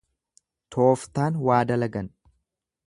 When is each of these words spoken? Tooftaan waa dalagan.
Tooftaan 0.75 1.39
waa 1.49 1.61
dalagan. 1.73 2.13